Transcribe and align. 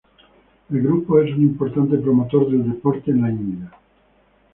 El 0.71 0.81
grupo 0.81 1.19
es 1.21 1.29
un 1.31 1.43
importante 1.43 1.95
promotor 1.99 2.49
del 2.49 2.67
deporte 2.67 3.11
en 3.11 3.21
la 3.21 3.29
India. 3.29 3.71